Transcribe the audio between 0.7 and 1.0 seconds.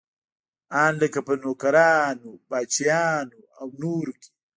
ان